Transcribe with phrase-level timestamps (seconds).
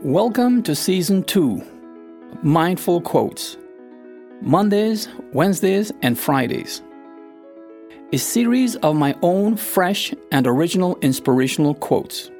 [0.00, 1.62] Welcome to Season 2
[2.42, 3.58] Mindful Quotes
[4.40, 6.82] Mondays, Wednesdays, and Fridays.
[8.12, 12.30] A series of my own fresh and original inspirational quotes.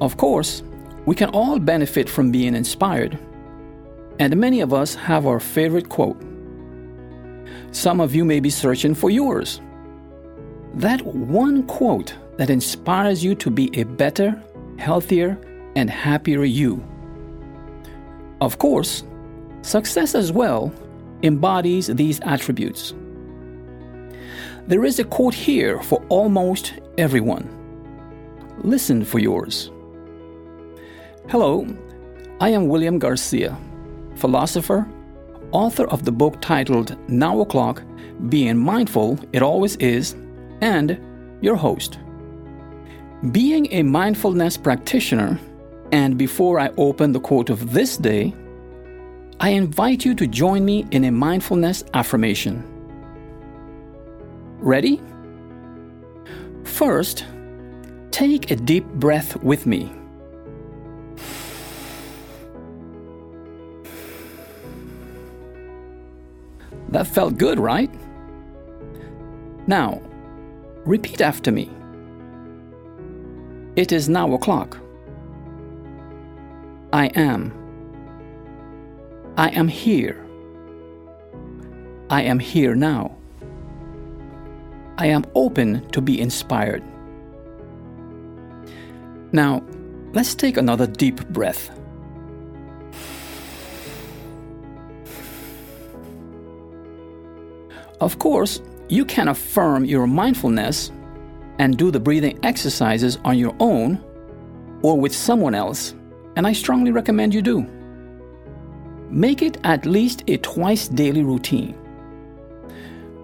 [0.00, 0.62] Of course,
[1.06, 3.18] we can all benefit from being inspired,
[4.20, 6.22] and many of us have our favorite quote.
[7.72, 9.60] Some of you may be searching for yours.
[10.72, 14.40] That one quote that inspires you to be a better,
[14.78, 15.36] healthier,
[15.76, 16.82] and happier you.
[18.40, 19.04] Of course,
[19.62, 20.72] success as well
[21.22, 22.94] embodies these attributes.
[24.66, 27.48] There is a quote here for almost everyone.
[28.62, 29.70] Listen for yours.
[31.28, 31.66] Hello,
[32.40, 33.56] I am William Garcia,
[34.16, 34.88] philosopher,
[35.52, 37.82] author of the book titled Now O'Clock
[38.28, 40.14] Being Mindful It Always Is,
[40.60, 40.98] and
[41.40, 41.98] your host.
[43.32, 45.38] Being a mindfulness practitioner,
[45.92, 48.34] and before I open the quote of this day,
[49.40, 52.62] I invite you to join me in a mindfulness affirmation.
[54.58, 55.00] Ready?
[56.64, 57.24] First,
[58.10, 59.92] take a deep breath with me.
[66.90, 67.90] That felt good, right?
[69.66, 70.02] Now,
[70.84, 71.70] repeat after me.
[73.76, 74.76] It is now o'clock.
[76.92, 77.54] I am.
[79.36, 80.26] I am here.
[82.10, 83.16] I am here now.
[84.98, 86.82] I am open to be inspired.
[89.32, 89.62] Now,
[90.12, 91.70] let's take another deep breath.
[98.00, 100.90] Of course, you can affirm your mindfulness
[101.60, 104.02] and do the breathing exercises on your own
[104.82, 105.94] or with someone else,
[106.36, 107.66] and I strongly recommend you do.
[109.08, 111.74] Make it at least a twice daily routine.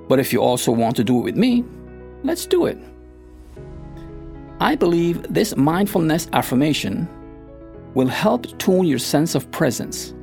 [0.09, 1.65] But if you also want to do it with me,
[2.23, 2.79] let's do it.
[4.61, 7.09] I believe this mindfulness affirmation
[7.95, 10.15] will help tune your sense of presence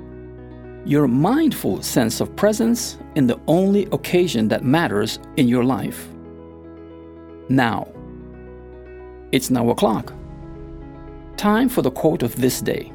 [0.86, 6.10] your mindful sense of presence in the only occasion that matters in your life.
[7.50, 7.88] Now,
[9.32, 10.14] it's now o'clock.
[11.44, 12.90] Time for the quote of this day.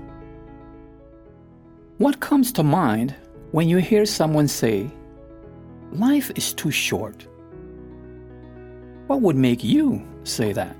[1.98, 3.14] What comes to mind
[3.50, 4.90] when you hear someone say,
[5.92, 7.26] Life is too short?
[9.06, 10.74] What would make you say that?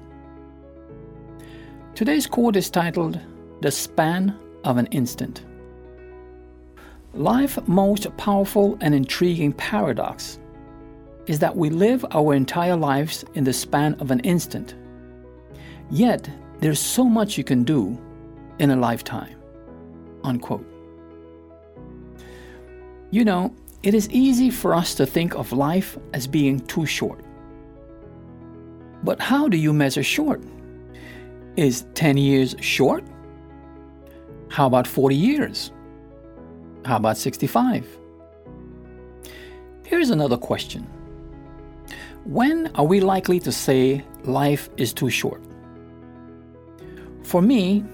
[1.95, 3.21] Today's quote is titled,
[3.61, 5.45] The Span of an Instant.
[7.13, 10.39] Life's most powerful and intriguing paradox
[11.27, 14.75] is that we live our entire lives in the span of an instant.
[15.91, 16.31] Yet,
[16.61, 17.99] there's so much you can do
[18.59, 19.37] in a lifetime.
[20.25, 20.67] Unquote.
[23.11, 27.21] You know, it is easy for us to think of life as being too short.
[29.05, 30.43] But how do you measure short?
[31.57, 33.05] Is 10 years short?
[34.49, 35.73] How about 40 years?
[36.85, 37.87] How about 65?
[39.85, 40.87] Here's another question
[42.25, 45.48] When are we likely to say life is too short?
[47.29, 47.85] For me,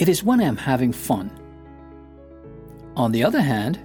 [0.00, 1.30] it is when I'm having fun.
[2.96, 3.78] On the other hand,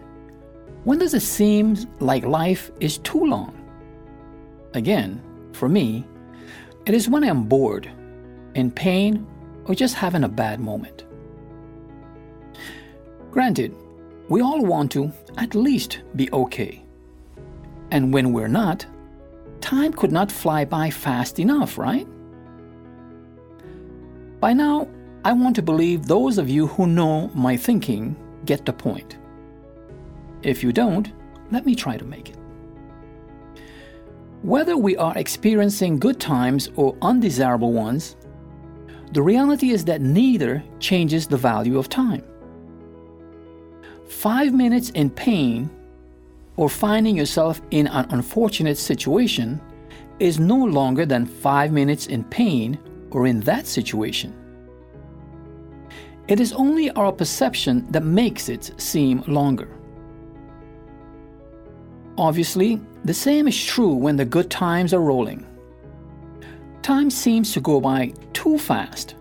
[0.84, 3.54] when does it seem like life is too long?
[4.74, 5.22] Again,
[5.54, 6.08] for me,
[6.88, 7.88] it is when I'm bored,
[8.56, 9.28] in pain,
[9.66, 11.06] or just having a bad moment.
[13.30, 13.76] Granted,
[14.28, 16.84] we all want to at least be okay.
[17.92, 18.88] And when we're not,
[19.62, 22.08] time could not fly by fast enough, right?
[24.40, 24.88] By now,
[25.26, 29.18] I want to believe those of you who know my thinking get the point.
[30.44, 31.12] If you don't,
[31.52, 32.38] let me try to make it.
[34.42, 38.16] Whether we are experiencing good times or undesirable ones,
[39.12, 42.24] the reality is that neither changes the value of time.
[44.08, 45.70] Five minutes in pain
[46.56, 49.60] or finding yourself in an unfortunate situation
[50.20, 52.80] is no longer than five minutes in pain
[53.12, 54.34] or in that situation.
[56.28, 59.70] It is only our perception that makes it seem longer.
[62.18, 65.46] Obviously, the same is true when the good times are rolling.
[66.82, 69.16] Time seems to go by too fast.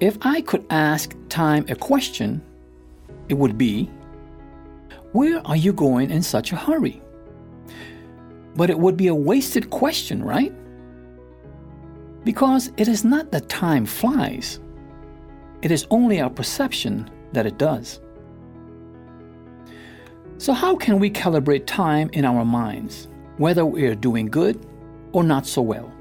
[0.00, 2.40] If I could ask time a question,
[3.28, 3.90] it would be,
[5.12, 7.02] Where are you going in such a hurry?
[8.56, 10.54] But it would be a wasted question, right?
[12.24, 14.60] Because it is not that time flies,
[15.62, 18.00] it is only our perception that it does.
[20.38, 24.66] So, how can we calibrate time in our minds, whether we are doing good
[25.12, 25.92] or not so well?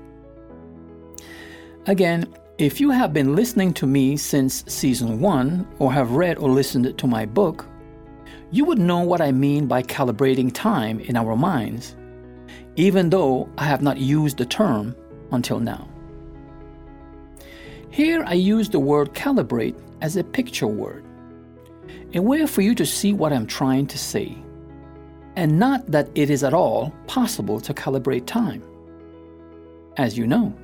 [1.88, 6.50] Again, if you have been listening to me since season one or have read or
[6.50, 7.66] listened to my book,
[8.52, 11.96] you would know what I mean by calibrating time in our minds,
[12.76, 14.96] even though I have not used the term
[15.32, 15.88] until now.
[18.00, 21.04] Here I use the word calibrate as a picture word,
[22.14, 24.38] a way for you to see what I'm trying to say,
[25.36, 28.64] and not that it is at all possible to calibrate time.
[29.98, 30.56] As you know,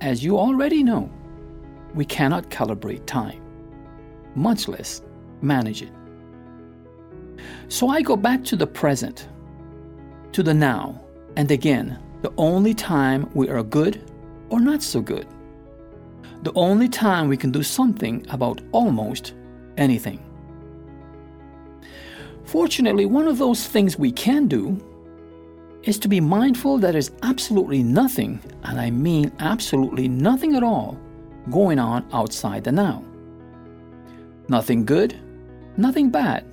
[0.00, 1.08] as you already know,
[1.94, 3.40] we cannot calibrate time,
[4.34, 5.00] much less
[5.40, 5.92] manage it.
[7.68, 9.28] So I go back to the present,
[10.32, 11.00] to the now,
[11.36, 14.10] and again, the only time we are good
[14.48, 15.28] or not so good.
[16.42, 19.34] The only time we can do something about almost
[19.76, 20.24] anything.
[22.44, 24.78] Fortunately, one of those things we can do
[25.82, 30.98] is to be mindful that there's absolutely nothing, and I mean absolutely nothing at all,
[31.50, 33.04] going on outside the now.
[34.48, 35.18] Nothing good,
[35.76, 36.44] nothing bad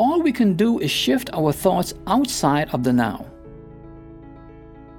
[0.00, 3.26] all we can do is shift our thoughts outside of the now.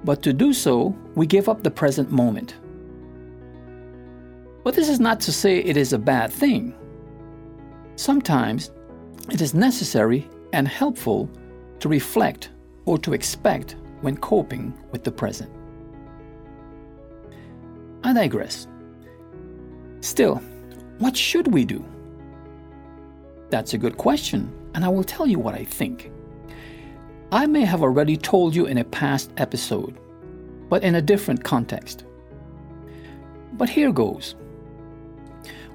[0.03, 2.53] But to do so, we give up the present moment.
[4.63, 6.75] But this is not to say it is a bad thing.
[7.95, 8.71] Sometimes
[9.31, 11.29] it is necessary and helpful
[11.79, 12.49] to reflect
[12.85, 15.51] or to expect when coping with the present.
[18.03, 18.67] I digress.
[20.01, 20.35] Still,
[20.97, 21.85] what should we do?
[23.49, 26.11] That's a good question and I will tell you what I think.
[27.31, 29.97] I may have already told you in a past episode,
[30.69, 32.05] but in a different context.
[33.53, 34.35] But here goes.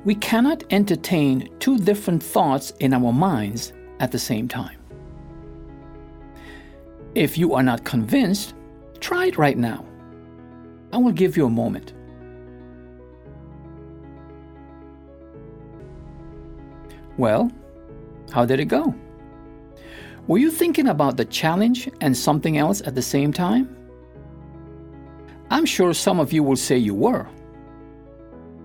[0.04, 4.78] We cannot entertain two different thoughts in our minds at the same time.
[7.14, 8.54] If you are not convinced,
[9.00, 9.84] try it right now.
[10.92, 11.92] I will give you a moment.
[17.16, 17.50] Well,
[18.32, 18.94] how did it go?
[20.26, 23.74] Were you thinking about the challenge and something else at the same time?
[25.50, 27.26] I'm sure some of you will say you were.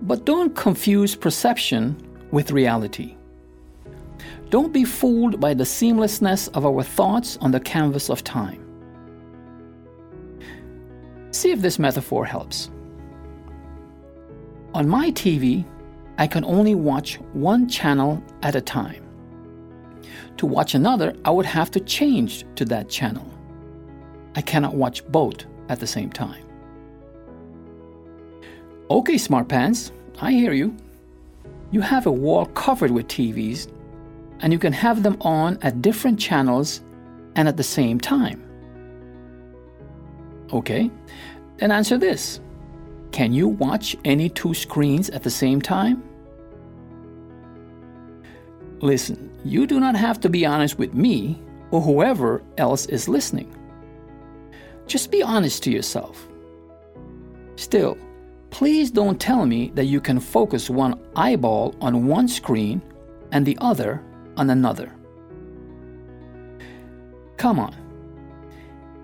[0.02, 1.96] But don't confuse perception
[2.32, 3.16] with reality.
[4.50, 8.60] Don't be fooled by the seamlessness of our thoughts on the canvas of time.
[11.30, 12.68] See if this metaphor helps.
[14.74, 15.64] On my TV,
[16.18, 19.04] I can only watch one channel at a time.
[20.38, 23.26] To watch another, I would have to change to that channel.
[24.34, 26.44] I cannot watch both at the same time.
[28.92, 29.90] Okay, smart pants,
[30.20, 30.76] I hear you.
[31.70, 33.72] You have a wall covered with TVs,
[34.40, 36.82] and you can have them on at different channels
[37.34, 38.44] and at the same time.
[40.52, 40.90] Okay,
[41.56, 42.40] then answer this
[43.12, 46.02] Can you watch any two screens at the same time?
[48.80, 51.40] Listen, you do not have to be honest with me
[51.70, 53.56] or whoever else is listening.
[54.86, 56.28] Just be honest to yourself.
[57.56, 57.96] Still,
[58.52, 62.80] please don't tell me that you can focus one eyeball on one screen
[63.32, 64.00] and the other
[64.36, 64.92] on another.
[67.38, 67.74] Come on.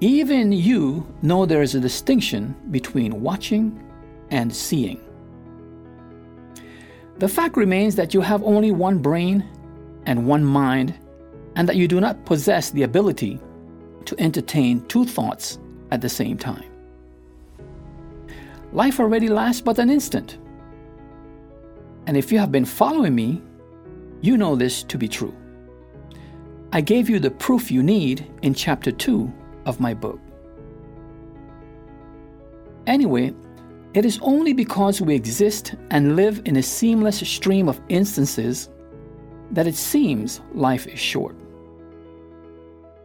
[0.01, 3.83] Even you know there is a distinction between watching
[4.31, 5.01] and seeing.
[7.17, 9.45] The fact remains that you have only one brain
[10.07, 10.95] and one mind,
[11.57, 13.41] and that you do not possess the ability
[14.05, 15.59] to entertain two thoughts
[15.91, 16.68] at the same time.
[18.73, 20.39] Life already lasts but an instant.
[22.07, 23.43] And if you have been following me,
[24.21, 25.35] you know this to be true.
[26.73, 29.33] I gave you the proof you need in chapter 2
[29.65, 30.21] of my book.
[32.87, 33.35] Anyway,
[33.95, 38.69] it is only because we exist and live in a seamless stream of instances
[39.51, 41.37] that it seems life is short.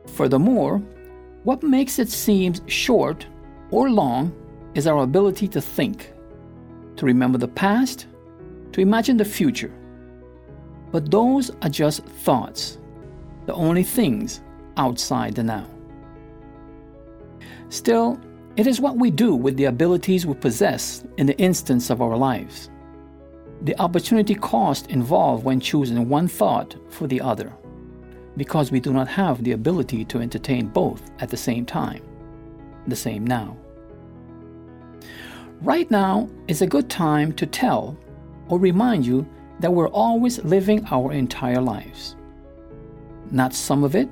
[0.07, 0.79] Furthermore,
[1.43, 3.25] what makes it seem short
[3.71, 4.33] or long
[4.75, 6.11] is our ability to think,
[6.97, 8.07] to remember the past,
[8.71, 9.71] to imagine the future.
[10.91, 12.77] But those are just thoughts,
[13.45, 14.41] the only things
[14.77, 15.67] outside the now.
[17.69, 18.19] Still,
[18.55, 22.15] it is what we do with the abilities we possess in the instance of our
[22.15, 22.69] lives
[23.63, 27.53] the opportunity cost involved when choosing one thought for the other,
[28.35, 32.03] because we do not have the ability to entertain both at the same time,
[32.87, 33.57] the same now.
[35.63, 37.97] Right now is a good time to tell
[38.49, 39.25] or remind you
[39.61, 42.17] that we're always living our entire lives.
[43.31, 44.09] Not some of it,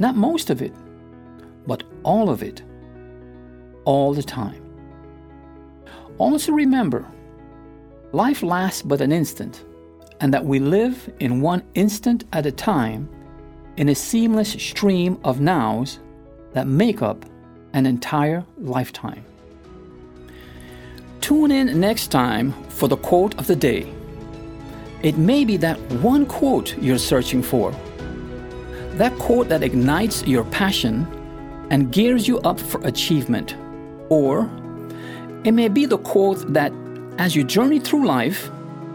[0.00, 0.72] not most of it,
[1.68, 2.64] but all of it,
[3.84, 4.60] all the time.
[6.18, 7.06] Also remember,
[8.10, 9.64] life lasts but an instant,
[10.18, 13.08] and that we live in one instant at a time
[13.76, 16.00] in a seamless stream of nows
[16.54, 17.24] that make up
[17.72, 19.24] an entire lifetime.
[21.26, 23.92] Tune in next time for the quote of the day.
[25.02, 27.72] It may be that one quote you're searching for.
[28.92, 31.04] That quote that ignites your passion
[31.72, 33.56] and gears you up for achievement.
[34.08, 34.48] Or
[35.42, 36.72] it may be the quote that,
[37.18, 38.48] as you journey through life,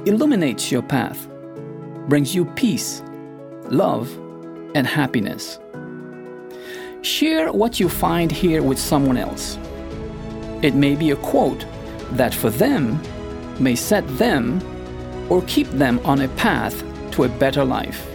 [0.06, 1.28] illuminates your path,
[2.08, 3.04] brings you peace,
[3.66, 4.10] love,
[4.74, 5.60] and happiness.
[7.02, 9.58] Share what you find here with someone else.
[10.62, 11.66] It may be a quote
[12.14, 13.00] that for them
[13.60, 14.60] may set them
[15.30, 18.08] or keep them on a path to a better life.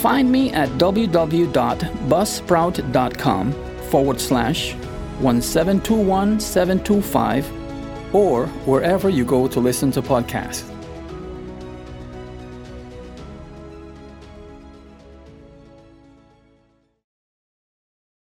[0.00, 3.52] Find me at www.buzzsprout.com
[3.90, 4.74] forward slash
[5.20, 10.71] 1721725 or wherever you go to listen to podcasts.